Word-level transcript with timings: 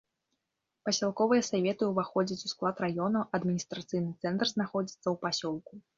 Пасялковыя 0.87 1.41
саветы 1.49 1.83
ўваходзяць 1.89 2.45
у 2.49 2.51
склад 2.53 2.75
раёнаў, 2.85 3.23
адміністрацыйны 3.39 4.11
цэнтр 4.27 4.45
знаходзіцца 4.57 5.05
ў 5.13 5.15
пасёлку. 5.29 5.73